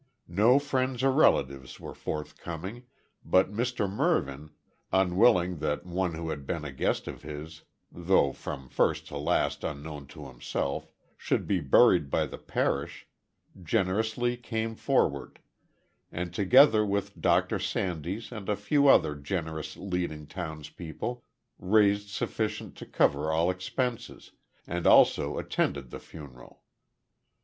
No 0.33 0.57
friends 0.57 1.03
or 1.03 1.11
relatives 1.11 1.79
were 1.79 1.93
forthcoming, 1.93 2.85
but 3.23 3.51
Mr 3.51 3.87
Mervyn, 3.87 4.49
unwilling 4.91 5.59
that 5.59 5.85
one 5.85 6.15
who 6.15 6.31
had 6.31 6.47
been 6.47 6.65
a 6.65 6.71
guest 6.71 7.07
of 7.07 7.21
his 7.21 7.65
though 7.91 8.31
from 8.33 8.67
first 8.67 9.05
to 9.09 9.17
last 9.19 9.63
unknown 9.63 10.07
to 10.07 10.25
himself 10.25 10.91
should 11.15 11.45
be 11.45 11.59
buried 11.59 12.09
by 12.09 12.25
the 12.25 12.39
parish, 12.39 13.07
generously 13.61 14.35
came 14.35 14.73
forward, 14.73 15.37
and 16.11 16.33
together 16.33 16.83
with 16.83 17.21
Dr 17.21 17.59
Sandys 17.59 18.31
and 18.31 18.49
a 18.49 18.55
few 18.55 18.87
other 18.87 19.13
generous 19.13 19.77
leading 19.77 20.25
townspeople, 20.25 21.23
raised 21.59 22.09
sufficient 22.09 22.75
to 22.77 22.87
cover 22.87 23.31
all 23.31 23.51
expenses, 23.51 24.31
and 24.65 24.87
also 24.87 25.37
attended 25.37 25.91
the 25.91 25.99
funeral. 25.99 26.63